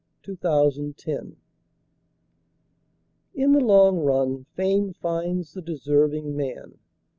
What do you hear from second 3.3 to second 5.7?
In the long run fame finds the